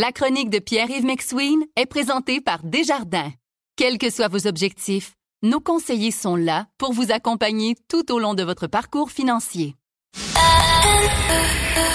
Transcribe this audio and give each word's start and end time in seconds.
La 0.00 0.12
chronique 0.12 0.48
de 0.48 0.60
Pierre-Yves 0.60 1.04
McSween 1.04 1.58
est 1.74 1.86
présentée 1.86 2.40
par 2.40 2.60
Desjardins. 2.62 3.32
Quels 3.74 3.98
que 3.98 4.10
soient 4.10 4.28
vos 4.28 4.46
objectifs, 4.46 5.14
nos 5.42 5.58
conseillers 5.58 6.12
sont 6.12 6.36
là 6.36 6.66
pour 6.78 6.92
vous 6.92 7.10
accompagner 7.10 7.74
tout 7.88 8.12
au 8.12 8.20
long 8.20 8.34
de 8.34 8.44
votre 8.44 8.68
parcours 8.68 9.10
financier. 9.10 9.74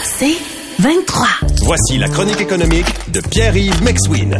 C'est 0.03 0.35
23. 0.79 1.27
Voici 1.61 1.97
la 1.97 2.09
chronique 2.09 2.41
économique 2.41 2.87
de 3.13 3.21
Pierre-Yves 3.21 3.81
McSween. 3.81 4.37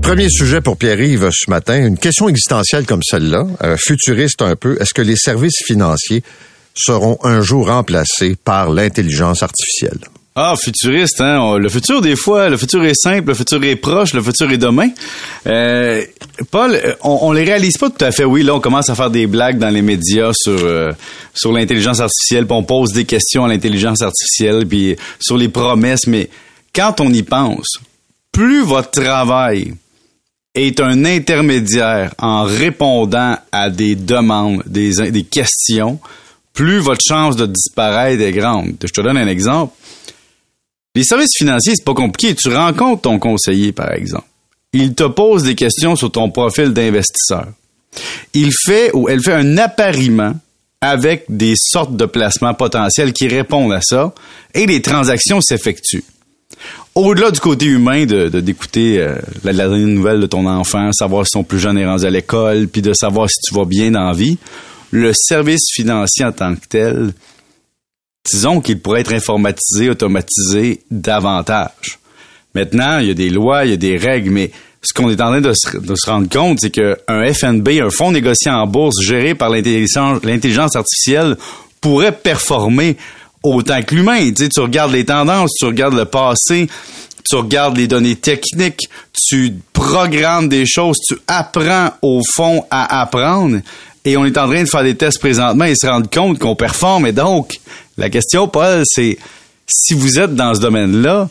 Premier 0.00 0.30
sujet 0.30 0.62
pour 0.62 0.78
Pierre-Yves 0.78 1.28
ce 1.30 1.50
matin, 1.50 1.76
une 1.76 1.98
question 1.98 2.30
existentielle 2.30 2.86
comme 2.86 3.02
celle-là, 3.02 3.46
euh, 3.62 3.76
futuriste 3.76 4.40
un 4.40 4.56
peu. 4.56 4.80
Est-ce 4.80 4.94
que 4.94 5.02
les 5.02 5.16
services 5.16 5.62
financiers 5.66 6.22
seront 6.72 7.18
un 7.22 7.42
jour 7.42 7.66
remplacés 7.66 8.34
par 8.34 8.70
l'intelligence 8.70 9.42
artificielle? 9.42 10.00
Ah, 10.36 10.54
futuriste, 10.60 11.20
hein? 11.20 11.58
Le 11.58 11.68
futur, 11.68 12.00
des 12.00 12.16
fois, 12.16 12.48
le 12.48 12.56
futur 12.56 12.84
est 12.84 13.00
simple, 13.00 13.28
le 13.28 13.34
futur 13.34 13.62
est 13.62 13.76
proche, 13.76 14.14
le 14.14 14.22
futur 14.22 14.50
est 14.50 14.58
demain. 14.58 14.90
Euh, 15.46 16.04
Paul, 16.50 16.76
on, 17.04 17.18
on 17.22 17.30
les 17.32 17.44
réalise 17.44 17.78
pas 17.78 17.88
tout 17.88 18.04
à 18.04 18.10
fait. 18.10 18.24
Oui, 18.24 18.42
là, 18.42 18.56
on 18.56 18.58
commence 18.58 18.90
à 18.90 18.96
faire 18.96 19.10
des 19.10 19.28
blagues 19.28 19.58
dans 19.58 19.68
les 19.68 19.82
médias 19.82 20.32
sur 20.34 20.58
euh, 20.58 20.90
sur 21.32 21.52
l'intelligence 21.52 22.00
artificielle, 22.00 22.46
puis 22.46 22.56
on 22.56 22.64
pose 22.64 22.90
des 22.90 23.04
questions 23.04 23.44
à 23.44 23.48
l'intelligence 23.48 24.02
artificielle, 24.02 24.66
puis 24.66 24.96
sur 25.20 25.36
les 25.36 25.48
promesses. 25.48 26.08
Mais 26.08 26.28
quand 26.74 27.00
on 27.00 27.12
y 27.12 27.22
pense, 27.22 27.78
plus 28.32 28.64
votre 28.64 28.90
travail 28.90 29.74
est 30.56 30.80
un 30.80 31.04
intermédiaire 31.04 32.12
en 32.18 32.42
répondant 32.42 33.38
à 33.52 33.70
des 33.70 33.94
demandes, 33.94 34.64
des, 34.66 35.12
des 35.12 35.22
questions, 35.22 36.00
plus 36.52 36.78
votre 36.78 37.02
chance 37.06 37.36
de 37.36 37.46
disparaître 37.46 38.20
est 38.20 38.32
grande. 38.32 38.74
Je 38.82 38.90
te 38.90 39.00
donne 39.00 39.16
un 39.16 39.28
exemple 39.28 39.74
les 40.94 41.04
services 41.04 41.36
financiers, 41.36 41.74
c'est 41.76 41.84
pas 41.84 41.94
compliqué. 41.94 42.34
Tu 42.34 42.48
rencontres 42.48 43.02
ton 43.02 43.18
conseiller, 43.18 43.72
par 43.72 43.92
exemple. 43.92 44.26
Il 44.72 44.94
te 44.94 45.04
pose 45.04 45.44
des 45.44 45.54
questions 45.54 45.96
sur 45.96 46.10
ton 46.10 46.30
profil 46.30 46.72
d'investisseur. 46.72 47.46
Il 48.32 48.50
fait 48.52 48.90
ou 48.92 49.08
elle 49.08 49.22
fait 49.22 49.32
un 49.32 49.56
appariement 49.58 50.34
avec 50.80 51.24
des 51.28 51.54
sortes 51.56 51.96
de 51.96 52.04
placements 52.04 52.54
potentiels 52.54 53.12
qui 53.12 53.26
répondent 53.28 53.72
à 53.72 53.80
ça 53.80 54.12
et 54.52 54.66
les 54.66 54.82
transactions 54.82 55.40
s'effectuent. 55.40 56.04
Au-delà 56.94 57.30
du 57.30 57.40
côté 57.40 57.66
humain 57.66 58.04
d'écouter 58.04 58.98
euh, 58.98 59.16
la, 59.42 59.52
dernière 59.52 59.88
nouvelle 59.88 60.20
de 60.20 60.26
ton 60.26 60.46
enfant, 60.46 60.92
savoir 60.92 61.26
si 61.26 61.32
ton 61.32 61.42
plus 61.42 61.58
jeune 61.58 61.78
est 61.78 61.86
rendu 61.86 62.04
à 62.04 62.10
l'école, 62.10 62.68
puis 62.68 62.82
de 62.82 62.92
savoir 62.92 63.28
si 63.28 63.40
tu 63.40 63.54
vas 63.54 63.64
bien 63.64 63.90
dans 63.90 64.04
la 64.04 64.12
vie, 64.12 64.38
le 64.90 65.12
service 65.12 65.72
financier 65.72 66.24
en 66.24 66.32
tant 66.32 66.54
que 66.54 66.66
tel, 66.68 67.12
disons 68.30 68.60
qu'il 68.60 68.80
pourrait 68.80 69.00
être 69.00 69.12
informatisé, 69.12 69.90
automatisé 69.90 70.80
davantage. 70.90 71.98
Maintenant, 72.54 72.98
il 72.98 73.08
y 73.08 73.10
a 73.10 73.14
des 73.14 73.30
lois, 73.30 73.64
il 73.64 73.70
y 73.70 73.74
a 73.74 73.76
des 73.76 73.96
règles, 73.96 74.30
mais 74.30 74.50
ce 74.82 74.92
qu'on 74.92 75.10
est 75.10 75.20
en 75.20 75.26
train 75.26 75.40
de 75.40 75.52
se, 75.52 76.10
rendre 76.10 76.28
compte, 76.28 76.58
c'est 76.60 76.70
qu'un 76.70 76.96
FNB, 77.32 77.68
un 77.82 77.90
fonds 77.90 78.12
négocié 78.12 78.50
en 78.50 78.66
bourse 78.66 79.00
géré 79.02 79.34
par 79.34 79.50
l'intelligence 79.50 80.76
artificielle, 80.76 81.36
pourrait 81.80 82.12
performer 82.12 82.96
autant 83.42 83.82
que 83.82 83.94
l'humain. 83.94 84.32
Tu, 84.32 84.48
tu 84.48 84.60
regardes 84.60 84.92
les 84.92 85.04
tendances, 85.04 85.52
tu 85.58 85.66
regardes 85.66 85.94
le 85.94 86.04
passé, 86.04 86.68
tu 87.28 87.36
regardes 87.36 87.76
les 87.76 87.88
données 87.88 88.16
techniques, 88.16 88.88
tu 89.12 89.54
programmes 89.72 90.48
des 90.48 90.66
choses, 90.66 90.98
tu 91.06 91.16
apprends 91.26 91.90
au 92.02 92.20
fond 92.34 92.64
à 92.70 93.00
apprendre. 93.00 93.60
Et 94.04 94.16
on 94.16 94.24
est 94.24 94.36
en 94.36 94.48
train 94.48 94.62
de 94.62 94.68
faire 94.68 94.82
des 94.82 94.96
tests 94.96 95.18
présentement 95.18 95.64
et 95.64 95.74
se 95.74 95.86
rendre 95.86 96.10
compte 96.10 96.38
qu'on 96.38 96.56
performe. 96.56 97.06
Et 97.06 97.12
donc, 97.12 97.58
la 97.96 98.10
question, 98.10 98.48
Paul, 98.48 98.82
c'est 98.84 99.18
si 99.66 99.94
vous 99.94 100.18
êtes 100.18 100.34
dans 100.34 100.54
ce 100.54 100.60
domaine-là, 100.60 101.28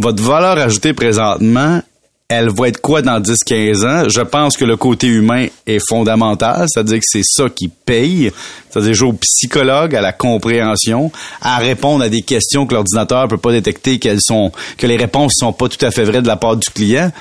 votre 0.00 0.22
valeur 0.22 0.58
ajoutée 0.58 0.92
présentement, 0.92 1.80
elle 2.28 2.48
va 2.50 2.68
être 2.68 2.80
quoi 2.80 3.02
dans 3.02 3.20
10-15 3.20 3.86
ans? 3.86 4.08
Je 4.08 4.20
pense 4.20 4.56
que 4.56 4.64
le 4.64 4.76
côté 4.76 5.06
humain 5.06 5.46
est 5.66 5.78
fondamental, 5.88 6.66
c'est-à-dire 6.68 6.98
que 6.98 7.04
c'est 7.04 7.22
ça 7.24 7.48
qui 7.48 7.68
paye, 7.68 8.32
c'est-à-dire 8.68 8.94
jouer 8.94 9.08
au 9.10 9.12
psychologue, 9.12 9.94
à 9.94 10.00
la 10.00 10.12
compréhension, 10.12 11.12
à 11.40 11.58
répondre 11.58 12.02
à 12.02 12.08
des 12.08 12.22
questions 12.22 12.66
que 12.66 12.74
l'ordinateur 12.74 13.28
peut 13.28 13.36
pas 13.36 13.52
détecter 13.52 13.98
qu'elles 13.98 14.20
sont, 14.20 14.50
que 14.76 14.86
les 14.86 14.96
réponses 14.96 15.34
sont 15.36 15.52
pas 15.52 15.68
tout 15.68 15.84
à 15.84 15.90
fait 15.92 16.04
vraies 16.04 16.22
de 16.22 16.26
la 16.26 16.36
part 16.36 16.56
du 16.56 16.68
client. 16.68 17.12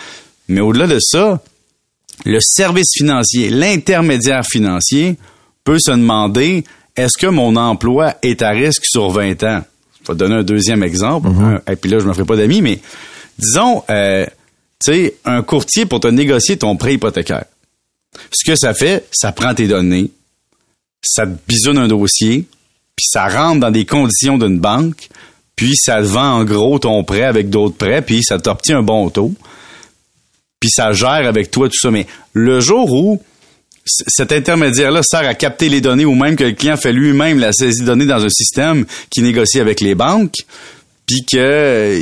Mais 0.48 0.62
au-delà 0.62 0.88
de 0.88 1.00
ça, 1.00 1.40
le 2.24 2.40
service 2.42 2.92
financier, 2.94 3.50
l'intermédiaire 3.50 4.46
financier 4.46 5.18
peut 5.64 5.80
se 5.80 5.92
demander 5.92 6.64
est-ce 6.96 7.18
que 7.18 7.28
mon 7.28 7.56
emploi 7.56 8.16
est 8.22 8.42
à 8.42 8.52
risque 8.52 8.86
sur 8.86 9.09
20 9.09 9.44
ans? 9.44 9.62
Je 10.02 10.08
vais 10.08 10.14
te 10.14 10.20
donner 10.20 10.36
un 10.36 10.44
deuxième 10.44 10.84
exemple. 10.84 11.30
Mhm. 11.30 11.62
Et 11.70 11.75
puis 11.75 11.90
là, 11.90 12.00
je 12.00 12.04
ne 12.04 12.09
me 12.09 12.14
ferai 12.14 12.25
pas 12.25 12.38
d'amis, 12.38 12.62
mais 12.62 12.80
disons, 13.38 13.84
euh, 13.90 14.25
tu 14.84 14.94
sais, 14.94 15.16
un 15.25 15.42
courtier 15.42 15.86
pour 15.86 16.00
te 16.00 16.08
négocier 16.08 16.58
ton 16.58 16.75
prêt 16.78 16.94
hypothécaire. 16.94 17.46
Ce 18.31 18.50
que 18.50 18.56
ça 18.56 18.74
fait, 18.74 19.06
ça 19.12 19.31
prend 19.31 19.54
tes 19.54 19.68
données, 19.68 20.09
ça 21.02 21.25
te 21.25 21.34
bisonne 21.48 21.78
un 21.78 21.88
dossier, 21.88 22.46
puis 22.96 23.06
ça 23.09 23.28
rentre 23.28 23.59
dans 23.59 23.72
des 23.72 23.86
conditions 23.86 24.38
d'une 24.38 24.59
banque, 24.59 25.09
puis 25.56 25.75
ça 25.75 25.98
te 25.98 26.06
vend 26.06 26.40
en 26.40 26.44
gros 26.46 26.80
ton 26.80 27.04
prêt 27.04 27.24
avec 27.24 27.50
d'autres 27.50 27.75
prêts, 27.75 28.02
puis 28.02 28.24
ça 28.24 28.40
t'obtient 28.40 28.80
un 28.80 28.84
bon 28.84 29.09
taux, 29.09 29.34
puis 30.66 30.72
ça 30.72 30.94
gère 30.94 31.28
avec 31.28 31.52
toi 31.52 31.70
tout 31.70 31.78
ça. 31.80 31.92
Mais 31.92 32.08
le 32.34 32.59
jour 32.59 32.92
où 32.92 33.22
cet 33.86 34.31
intermédiaire-là 34.31 35.02
sert 35.03 35.28
à 35.28 35.36
capter 35.36 35.70
les 35.70 35.80
données 35.80 36.06
ou 36.06 36.16
même 36.16 36.36
que 36.36 36.44
le 36.44 36.53
client 36.53 36.76
fait 36.76 36.92
lui-même 36.92 37.38
la 37.38 37.53
saisie 37.53 37.81
de 37.81 37.86
données 37.86 38.08
dans 38.08 38.26
un 38.26 38.30
système 38.30 38.84
qui 39.12 39.22
négocie 39.22 39.59
avec 39.59 39.80
les 39.80 39.94
banques, 39.94 40.38
puis 41.06 41.24
que 41.24 42.02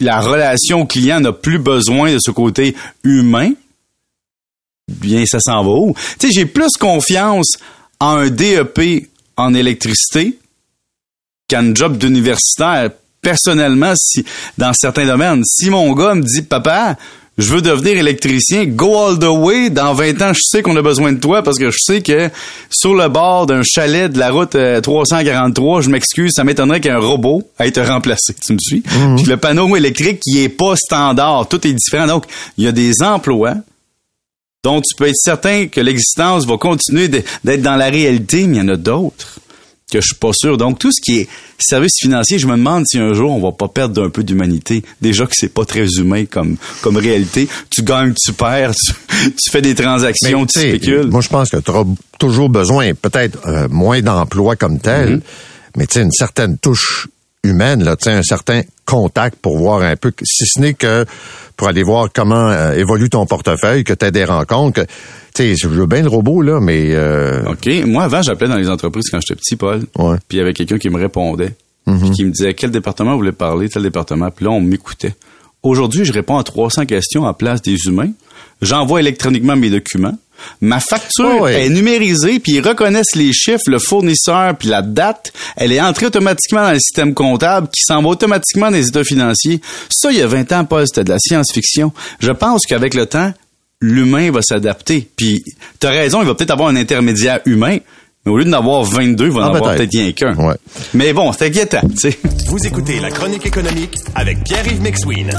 la 0.00 0.22
relation 0.22 0.86
client 0.86 1.20
n'a 1.20 1.34
plus 1.34 1.58
besoin 1.58 2.14
de 2.14 2.18
ce 2.18 2.30
côté 2.30 2.74
humain, 3.02 3.52
bien 4.88 5.24
ça 5.26 5.40
s'en 5.40 5.62
va 5.62 5.72
où? 5.72 5.94
Tu 6.18 6.28
sais, 6.28 6.32
j'ai 6.32 6.46
plus 6.46 6.78
confiance 6.80 7.58
en 8.00 8.16
un 8.16 8.30
DEP 8.30 9.10
en 9.36 9.52
électricité 9.52 10.38
qu'en 11.50 11.74
job 11.74 11.98
d'universitaire. 11.98 12.90
Personnellement, 13.20 13.92
si 13.96 14.24
dans 14.56 14.72
certains 14.72 15.06
domaines, 15.06 15.42
si 15.44 15.68
mon 15.68 15.92
gars 15.92 16.14
me 16.14 16.22
dit 16.22 16.42
papa, 16.42 16.96
je 17.36 17.52
veux 17.52 17.62
devenir 17.62 17.98
électricien, 17.98 18.64
go 18.64 18.96
all 18.96 19.18
the 19.18 19.24
way. 19.24 19.70
Dans 19.70 19.92
20 19.92 20.22
ans, 20.22 20.32
je 20.32 20.40
sais 20.42 20.62
qu'on 20.62 20.76
a 20.76 20.82
besoin 20.82 21.12
de 21.12 21.18
toi 21.18 21.42
parce 21.42 21.58
que 21.58 21.70
je 21.70 21.78
sais 21.80 22.00
que 22.00 22.30
sur 22.70 22.94
le 22.94 23.08
bord 23.08 23.46
d'un 23.46 23.62
chalet 23.64 24.10
de 24.10 24.18
la 24.18 24.30
route 24.30 24.56
343, 24.82 25.78
euh, 25.78 25.82
je 25.82 25.90
m'excuse, 25.90 26.32
ça 26.34 26.44
m'étonnerait 26.44 26.80
qu'un 26.80 26.98
robot 26.98 27.42
ait 27.58 27.68
été 27.68 27.82
remplacé. 27.82 28.34
Tu 28.44 28.52
me 28.52 28.58
suis? 28.58 28.82
Mhm. 28.98 29.16
Puis 29.16 29.26
le 29.26 29.36
panneau 29.36 29.74
électrique 29.74 30.20
qui 30.20 30.42
est 30.44 30.48
pas 30.48 30.76
standard, 30.76 31.48
tout 31.48 31.66
est 31.66 31.72
différent. 31.72 32.06
Donc, 32.06 32.26
il 32.56 32.64
y 32.64 32.68
a 32.68 32.72
des 32.72 33.02
emplois 33.02 33.54
dont 34.62 34.80
tu 34.80 34.94
peux 34.96 35.08
être 35.08 35.16
certain 35.16 35.66
que 35.66 35.80
l'existence 35.80 36.46
va 36.46 36.56
continuer 36.56 37.08
d'être 37.08 37.62
dans 37.62 37.76
la 37.76 37.90
réalité, 37.90 38.46
mais 38.46 38.56
il 38.56 38.60
y 38.60 38.62
en 38.62 38.68
a 38.68 38.76
d'autres 38.76 39.40
que 39.90 40.00
je 40.00 40.06
suis 40.06 40.16
pas 40.16 40.32
sûr. 40.32 40.56
Donc, 40.56 40.78
tout 40.78 40.90
ce 40.92 41.00
qui 41.00 41.20
est 41.20 41.28
service 41.58 41.92
financier, 42.00 42.38
je 42.38 42.46
me 42.46 42.56
demande 42.56 42.84
si 42.86 42.98
un 42.98 43.12
jour 43.14 43.30
on 43.30 43.40
va 43.40 43.52
pas 43.52 43.68
perdre 43.68 44.02
un 44.02 44.10
peu 44.10 44.22
d'humanité. 44.22 44.82
Déjà 45.00 45.26
que 45.26 45.34
c'est 45.34 45.52
pas 45.52 45.64
très 45.64 45.86
humain 45.98 46.24
comme, 46.26 46.56
comme 46.82 46.96
réalité. 46.96 47.48
Tu 47.70 47.82
gagnes, 47.82 48.14
tu 48.14 48.32
perds, 48.32 48.74
tu, 48.74 49.50
fais 49.50 49.62
des 49.62 49.74
transactions, 49.74 50.46
tu 50.46 50.58
spécules. 50.58 51.08
Moi, 51.08 51.20
je 51.20 51.28
pense 51.28 51.50
que 51.50 51.58
tu 51.58 51.70
auras 51.70 51.84
toujours 52.18 52.48
besoin, 52.48 52.94
peut-être 52.94 53.38
euh, 53.46 53.68
moins 53.68 54.00
d'emplois 54.00 54.56
comme 54.56 54.78
tel, 54.78 55.16
mm-hmm. 55.16 55.22
mais 55.76 55.86
tu 55.86 55.94
sais, 55.94 56.02
une 56.02 56.12
certaine 56.12 56.58
touche 56.58 57.08
humaine, 57.44 57.84
là, 57.84 57.96
un 58.06 58.22
certain 58.22 58.62
contact 58.86 59.36
pour 59.36 59.58
voir 59.58 59.82
un 59.82 59.96
peu, 59.96 60.12
si 60.22 60.44
ce 60.46 60.60
n'est 60.60 60.74
que 60.74 61.04
pour 61.56 61.68
aller 61.68 61.82
voir 61.82 62.08
comment 62.12 62.48
euh, 62.48 62.72
évolue 62.72 63.10
ton 63.10 63.26
portefeuille, 63.26 63.84
que 63.84 63.92
tu 63.92 64.04
as 64.04 64.10
des 64.10 64.24
rencontres, 64.24 64.82
que 64.82 64.86
tu 64.86 64.88
sais, 65.42 65.56
je 65.56 65.68
veux 65.68 65.86
bien 65.86 66.02
le 66.02 66.08
robot, 66.08 66.42
là, 66.42 66.60
mais... 66.60 66.90
Euh... 66.94 67.44
OK. 67.46 67.68
Moi, 67.86 68.04
avant, 68.04 68.22
j'appelais 68.22 68.48
dans 68.48 68.56
les 68.56 68.68
entreprises 68.68 69.08
quand 69.10 69.20
j'étais 69.20 69.34
petit, 69.34 69.56
Paul. 69.56 69.82
Ouais. 69.98 70.16
Puis 70.28 70.36
il 70.36 70.38
y 70.38 70.40
avait 70.40 70.52
quelqu'un 70.52 70.78
qui 70.78 70.90
me 70.90 70.98
répondait. 70.98 71.54
Mm-hmm. 71.86 72.12
qui 72.12 72.24
me 72.24 72.30
disait 72.30 72.54
quel 72.54 72.70
département 72.70 73.12
vous 73.12 73.18
voulez 73.18 73.32
parler, 73.32 73.68
tel 73.68 73.82
département. 73.82 74.30
Puis 74.30 74.46
là, 74.46 74.52
on 74.52 74.60
m'écoutait. 74.60 75.14
Aujourd'hui, 75.62 76.04
je 76.04 76.12
réponds 76.12 76.38
à 76.38 76.42
300 76.42 76.86
questions 76.86 77.24
en 77.24 77.34
place 77.34 77.60
des 77.60 77.76
humains. 77.86 78.10
J'envoie 78.62 79.00
électroniquement 79.00 79.54
mes 79.56 79.68
documents. 79.68 80.16
Ma 80.60 80.80
facture 80.80 81.48
est 81.48 81.68
numérisée, 81.68 82.38
puis 82.38 82.52
ils 82.52 82.60
reconnaissent 82.60 83.14
les 83.14 83.32
chiffres, 83.32 83.68
le 83.68 83.78
fournisseur, 83.78 84.56
puis 84.56 84.68
la 84.68 84.82
date. 84.82 85.32
Elle 85.56 85.72
est 85.72 85.80
entrée 85.80 86.06
automatiquement 86.06 86.62
dans 86.62 86.72
le 86.72 86.80
système 86.80 87.14
comptable 87.14 87.68
qui 87.68 87.82
s'en 87.82 88.02
va 88.02 88.08
automatiquement 88.08 88.70
dans 88.70 88.76
les 88.76 88.88
états 88.88 89.04
financiers. 89.04 89.60
Ça, 89.90 90.10
il 90.10 90.18
y 90.18 90.22
a 90.22 90.26
20 90.26 90.52
ans, 90.52 90.64
Paul, 90.64 90.86
c'était 90.86 91.04
de 91.04 91.10
la 91.10 91.18
science-fiction. 91.18 91.92
Je 92.18 92.32
pense 92.32 92.66
qu'avec 92.66 92.94
le 92.94 93.06
temps, 93.06 93.32
l'humain 93.84 94.30
va 94.30 94.40
s'adapter. 94.42 95.08
Puis, 95.16 95.44
tu 95.80 95.86
as 95.86 95.90
raison, 95.90 96.22
il 96.22 96.26
va 96.26 96.34
peut-être 96.34 96.50
avoir 96.50 96.68
un 96.68 96.76
intermédiaire 96.76 97.40
humain, 97.44 97.78
mais 98.24 98.32
au 98.32 98.38
lieu 98.38 98.44
d'en 98.44 98.58
avoir 98.58 98.84
22, 98.84 99.26
il 99.26 99.30
va 99.30 99.40
en 99.40 99.42
ah, 99.42 99.56
avoir 99.56 99.74
peut-être 99.74 99.92
rien 99.92 100.12
qu'un. 100.12 100.34
Ouais. 100.36 100.56
Mais 100.94 101.12
bon, 101.12 101.32
c'est 101.32 101.46
inquiétant, 101.46 101.82
tu 101.88 102.10
sais. 102.10 102.18
Vous 102.48 102.66
écoutez 102.66 103.00
La 103.00 103.10
Chronique 103.10 103.46
économique 103.46 103.94
avec 104.14 104.42
Pierre-Yves 104.44 104.82
McSween. 104.82 105.30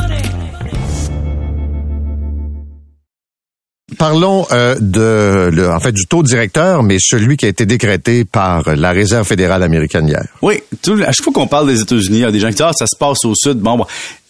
parlons 3.97 4.45
euh, 4.51 4.75
de, 4.79 5.49
le, 5.51 5.69
en 5.69 5.79
fait, 5.79 5.91
du 5.91 6.05
taux 6.05 6.23
directeur, 6.23 6.83
mais 6.83 6.97
celui 6.99 7.37
qui 7.37 7.45
a 7.45 7.49
été 7.49 7.65
décrété 7.65 8.25
par 8.25 8.75
la 8.75 8.91
Réserve 8.91 9.25
fédérale 9.25 9.63
américaine 9.63 10.07
hier. 10.07 10.23
Oui, 10.41 10.61
tout, 10.81 10.93
à 10.93 11.11
chaque 11.11 11.23
fois 11.23 11.33
qu'on 11.33 11.47
parle 11.47 11.67
des 11.67 11.81
États-Unis, 11.81 12.17
il 12.17 12.21
y 12.21 12.25
a 12.25 12.31
des 12.31 12.39
gens 12.39 12.49
qui 12.49 12.55
disent 12.55 12.65
ah 12.67 12.73
ça 12.73 12.85
se 12.85 12.97
passe 12.97 13.25
au 13.25 13.33
sud. 13.35 13.57
Bon, 13.57 13.77
bon. 13.77 13.85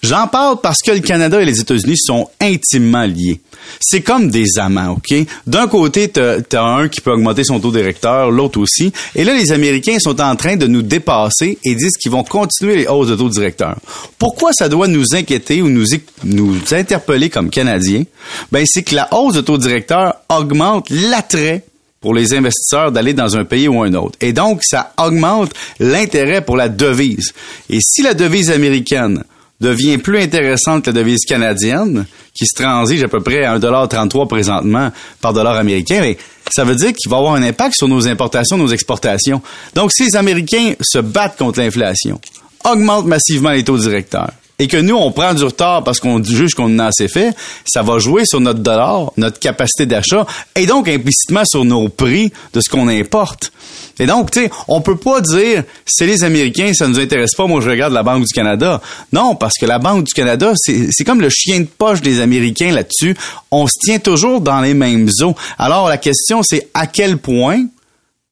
J'en 0.06 0.28
parle 0.28 0.58
parce 0.62 0.82
que 0.86 0.92
le 0.92 1.00
Canada 1.00 1.42
et 1.42 1.46
les 1.46 1.60
États-Unis 1.60 1.98
sont 1.98 2.30
intimement 2.40 3.06
liés. 3.06 3.42
C'est 3.80 4.02
comme 4.02 4.30
des 4.30 4.58
amants, 4.58 4.98
ok? 4.98 5.26
D'un 5.48 5.68
côté, 5.68 6.10
t'as 6.10 6.38
as 6.54 6.62
un 6.62 6.88
qui 6.88 7.02
peut 7.02 7.12
augmenter 7.12 7.44
son 7.44 7.60
taux 7.60 7.72
directeur, 7.72 8.32
l'autre 8.32 8.60
aussi. 8.60 8.94
Et 9.16 9.24
là, 9.24 9.34
les 9.34 9.52
Américains 9.52 9.98
sont 10.00 10.22
en 10.22 10.36
train 10.36 10.56
de 10.56 10.68
nous 10.68 10.82
dépasser 10.82 11.58
et 11.64 11.76
disent 11.76 11.98
qu'ils 11.98 12.12
vont 12.12 12.24
continuer 12.24 12.76
les 12.76 12.88
hausses 12.88 13.08
de 13.08 13.16
taux 13.16 13.30
directeur. 13.30 13.78
Pourquoi 14.18 14.52
ça 14.54 14.70
doit 14.70 14.88
nous 14.88 15.16
inquiéter 15.16 15.62
ou 15.62 15.70
nous 15.70 15.86
nous 16.24 16.56
interpeller 16.72 17.30
comme 17.30 17.50
Canadiens? 17.50 18.04
Ben 18.52 18.64
c'est 18.66 18.84
que 18.84 18.96
la 18.96 19.14
hausse 19.14 19.34
de 19.34 19.42
taux 19.42 19.58
directeur 19.58 20.16
augmente 20.30 20.90
l'attrait 20.90 21.64
pour 22.06 22.14
les 22.14 22.36
investisseurs 22.36 22.92
d'aller 22.92 23.14
dans 23.14 23.36
un 23.36 23.46
pays 23.46 23.68
ou 23.68 23.82
un 23.82 23.92
autre. 23.96 24.16
Et 24.22 24.32
donc, 24.32 24.62
ça 24.64 24.94
augmente 25.04 25.52
l'intérêt 25.80 26.42
pour 26.42 26.56
la 26.56 26.70
devise. 26.70 27.34
Et 27.68 27.80
si 27.82 28.04
la 28.04 28.14
devise 28.14 28.52
américaine 28.52 29.24
devient 29.62 29.98
plus 29.98 30.20
intéressante 30.20 30.84
que 30.84 30.90
la 30.90 30.98
devise 30.98 31.26
canadienne, 31.26 32.06
qui 32.34 32.46
se 32.46 32.62
transige 32.62 33.04
à 33.04 33.08
peu 33.08 33.22
près 33.22 33.46
à 33.46 33.58
1,33 33.58 34.28
présentement 34.28 34.92
par 35.22 35.34
dollar 35.34 35.56
américain, 35.56 36.00
mais 36.02 36.18
ça 36.52 36.64
veut 36.64 36.76
dire 36.76 36.94
qu'il 36.94 37.10
va 37.10 37.18
avoir 37.18 37.36
un 37.36 37.44
impact 37.44 37.76
sur 37.76 37.88
nos 37.88 38.08
importations, 38.08 38.58
nos 38.58 38.68
exportations. 38.68 39.42
Donc, 39.74 39.92
si 39.94 40.06
les 40.06 40.16
Américains 40.16 40.74
se 40.82 41.00
battent 41.00 41.38
contre 41.38 41.60
l'inflation, 41.60 42.20
augmentent 42.64 43.06
massivement 43.06 43.52
les 43.52 43.64
taux 43.64 43.78
directeurs, 43.78 44.32
et 44.60 44.68
que 44.68 44.78
nous, 44.78 44.96
on 44.96 45.12
prend 45.12 45.34
du 45.34 45.44
retard 45.44 45.84
parce 45.84 46.00
qu'on 46.00 46.24
juge 46.24 46.54
qu'on 46.54 46.80
a 46.80 46.88
assez 46.88 47.08
fait, 47.08 47.36
ça 47.66 47.82
va 47.82 48.00
jouer 48.00 48.24
sur 48.26 48.40
notre 48.40 48.60
dollar, 48.60 49.12
notre 49.18 49.40
capacité 49.40 49.86
d'achat, 49.86 50.26
et 50.56 50.66
donc 50.66 50.88
implicitement 50.88 51.44
sur 51.46 51.66
nos 51.66 51.90
prix 51.90 52.32
de 52.54 52.62
ce 52.62 52.70
qu'on 52.70 52.88
importe. 52.88 53.52
Et 54.00 54.06
donc, 54.06 54.32
tu 54.32 54.42
sais, 54.42 54.52
on 54.68 54.82
peut 54.82 54.98
pas 54.98 55.22
dire 55.22 55.64
c'est 55.86 56.06
les 56.06 56.24
Américains, 56.24 56.74
ça 56.74 56.88
nous 56.88 57.00
intéresse 57.00 57.36
pas, 57.36 57.48
moi 57.48 57.62
je 57.62 57.70
regarde 57.70 57.94
la 57.94 58.04
Banque 58.04 58.26
du 58.26 58.34
Canada. 58.34 58.82
Non, 59.12 59.36
parce 59.36 59.56
que 59.60 59.66
la 59.66 59.80
Banque 59.80 60.06
du 60.06 60.14
Canada, 60.14 60.54
c'est 60.56 61.04
comme 61.04 61.22
le 61.22 61.30
chien 61.30 61.62
de 61.62 61.66
poche 61.66 62.02
des 62.02 62.20
Américains 62.20 62.72
là-dessus. 62.72 63.16
On 63.52 63.68
se 63.68 63.80
tient 63.80 64.00
toujours 64.00 64.42
dans 64.42 64.62
les 64.62 64.74
mêmes 64.74 65.10
eaux. 65.22 65.36
Alors 65.58 65.88
la 65.88 65.98
question, 65.98 66.42
c'est 66.44 66.70
à 66.74 66.88
quel 66.88 67.18
point 67.18 67.66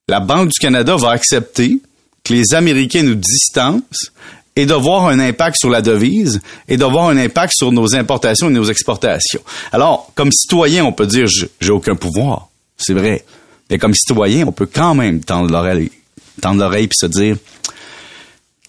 la 0.08 0.20
Banque 0.20 0.50
du 0.50 0.60
Canada 0.60 0.96
va 0.96 1.12
accepter 1.12 1.80
que 2.24 2.34
les 2.34 2.54
Américains 2.54 3.04
nous 3.04 3.16
distancent 3.16 4.12
et 4.56 4.66
d'avoir 4.66 5.08
un 5.08 5.20
impact 5.20 5.58
sur 5.60 5.70
la 5.70 5.82
devise 5.82 6.42
et 6.68 6.78
d'avoir 6.78 7.10
un 7.10 7.18
impact 7.18 7.54
sur 7.56 7.72
nos 7.72 7.96
importations 7.96 8.50
et 8.50 8.54
nos 8.54 8.66
exportations. 8.66 9.42
Alors, 9.72 10.12
comme 10.16 10.32
citoyen, 10.32 10.86
on 10.86 10.92
peut 10.92 11.08
dire 11.08 11.28
j'ai 11.28 11.72
aucun 11.72 11.96
pouvoir, 11.96 12.50
c'est 12.78 12.94
vrai. 12.94 13.26
Mais 13.70 13.78
comme 13.78 13.94
citoyen, 13.94 14.46
on 14.48 14.52
peut 14.52 14.70
quand 14.72 14.94
même 14.94 15.24
tendre 15.24 15.52
l'oreille, 15.52 15.92
tendre 16.42 16.60
l'oreille 16.60 16.88
puis 16.88 16.98
se 17.00 17.08
dire 17.08 17.38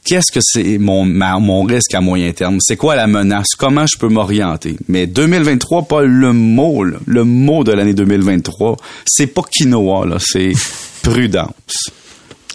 qu'est-ce 0.05 0.33
que 0.33 0.41
c'est 0.43 0.79
mon, 0.79 1.05
mon 1.05 1.63
risque 1.65 1.95
à 1.95 2.01
moyen 2.01 2.33
terme? 2.33 2.59
C'est 2.61 2.77
quoi 2.77 2.95
la 2.95 3.07
menace? 3.07 3.55
Comment 3.59 3.87
je 3.87 3.99
peux 3.99 4.09
m'orienter? 4.09 4.77
Mais 4.89 5.07
2023, 5.07 5.83
pas 5.83 6.03
le 6.03 6.33
mot, 6.33 6.85
le 6.85 7.25
mot 7.25 7.65
de 7.65 7.73
l'année 7.73 7.95
2023, 7.95 8.77
c'est 9.07 9.27
pas 9.27 9.43
quinoa, 9.51 10.07
là, 10.07 10.17
c'est 10.21 10.53
prudence 11.03 11.91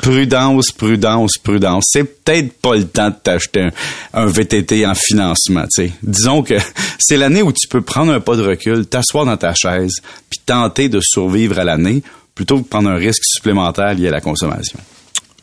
prudence, 0.01 0.71
prudence, 0.71 1.37
prudence. 1.37 1.85
C'est 1.89 2.03
peut-être 2.03 2.53
pas 2.53 2.75
le 2.75 2.85
temps 2.85 3.09
de 3.09 3.15
t'acheter 3.15 3.67
un, 4.13 4.25
VTT 4.25 4.85
en 4.85 4.93
financement. 4.95 5.65
Disons 6.03 6.43
que 6.43 6.55
c'est 6.99 7.17
l'année 7.17 7.41
où 7.41 7.51
tu 7.51 7.67
peux 7.67 7.81
prendre 7.81 8.11
un 8.13 8.19
pas 8.19 8.35
de 8.35 8.43
recul, 8.43 8.85
t'asseoir 8.85 9.25
dans 9.25 9.37
ta 9.37 9.53
chaise, 9.53 10.01
puis 10.29 10.39
tenter 10.45 10.89
de 10.89 10.99
survivre 11.01 11.59
à 11.59 11.63
l'année, 11.63 12.03
plutôt 12.35 12.57
que 12.57 12.63
de 12.63 12.67
prendre 12.67 12.89
un 12.89 12.95
risque 12.95 13.23
supplémentaire 13.23 13.93
lié 13.93 14.07
à 14.07 14.11
la 14.11 14.21
consommation. 14.21 14.79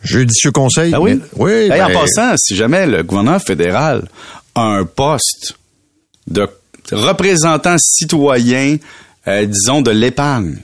Judicieux 0.02 0.52
conseil. 0.52 0.92
Ah 0.94 1.00
oui? 1.00 1.20
oui. 1.36 1.70
En 1.72 1.90
passant, 1.92 2.34
si 2.36 2.54
jamais 2.54 2.86
le 2.86 3.02
gouvernement 3.02 3.38
fédéral 3.38 4.08
a 4.54 4.62
un 4.62 4.84
poste 4.84 5.56
de 6.26 6.48
représentant 6.92 7.76
citoyen, 7.78 8.76
euh, 9.26 9.44
disons, 9.46 9.82
de 9.82 9.90
l'épargne, 9.90 10.58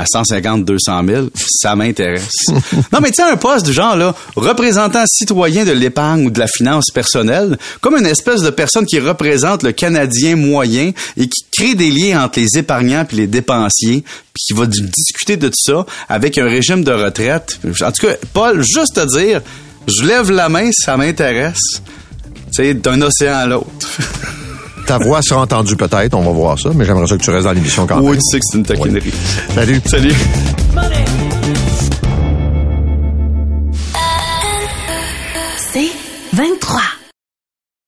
à 0.00 0.06
150, 0.06 0.64
200 0.64 1.02
000, 1.06 1.26
ça 1.34 1.76
m'intéresse. 1.76 2.32
non, 2.92 3.00
mais 3.02 3.10
tu 3.10 3.16
sais, 3.16 3.22
un 3.22 3.36
poste 3.36 3.66
du 3.66 3.72
genre, 3.72 3.96
là, 3.96 4.14
représentant 4.34 5.04
citoyen 5.06 5.64
de 5.64 5.72
l'épargne 5.72 6.26
ou 6.26 6.30
de 6.30 6.38
la 6.38 6.46
finance 6.46 6.86
personnelle, 6.92 7.58
comme 7.80 7.96
une 7.96 8.06
espèce 8.06 8.40
de 8.40 8.50
personne 8.50 8.86
qui 8.86 8.98
représente 8.98 9.62
le 9.62 9.72
Canadien 9.72 10.36
moyen 10.36 10.92
et 11.16 11.28
qui 11.28 11.44
crée 11.52 11.74
des 11.74 11.90
liens 11.90 12.24
entre 12.24 12.40
les 12.40 12.58
épargnants 12.58 13.04
puis 13.04 13.18
les 13.18 13.26
dépensiers, 13.26 14.02
puis 14.32 14.44
qui 14.46 14.52
va 14.54 14.66
discuter 14.66 15.36
de 15.36 15.48
tout 15.48 15.54
ça 15.54 15.84
avec 16.08 16.38
un 16.38 16.44
régime 16.44 16.82
de 16.82 16.92
retraite. 16.92 17.60
En 17.82 17.92
tout 17.92 18.06
cas, 18.06 18.14
Paul, 18.32 18.62
juste 18.62 18.94
te 18.94 19.18
dire, 19.18 19.42
je 19.86 20.04
lève 20.04 20.30
la 20.30 20.48
main, 20.48 20.70
ça 20.72 20.96
m'intéresse. 20.96 21.82
Tu 22.52 22.64
sais, 22.64 22.74
d'un 22.74 23.00
océan 23.02 23.36
à 23.36 23.46
l'autre. 23.46 23.79
Ta 24.90 24.98
voix 24.98 25.22
sera 25.22 25.42
entendue 25.42 25.76
peut-être, 25.76 26.14
on 26.14 26.22
va 26.22 26.32
voir 26.32 26.58
ça, 26.58 26.70
mais 26.74 26.84
j'aimerais 26.84 27.06
ça 27.06 27.16
que 27.16 27.22
tu 27.22 27.30
restes 27.30 27.44
dans 27.44 27.52
l'émission 27.52 27.86
quand 27.86 28.00
même. 28.00 28.10
Oui, 28.10 28.16
tu 28.16 28.22
sais 28.28 28.40
que 28.40 28.44
c'est 28.50 28.58
une 28.58 28.64
taquinerie. 28.64 29.12
Salut. 29.54 29.80
Salut. 29.86 30.14
C'est 35.72 35.92
23. 36.32 36.99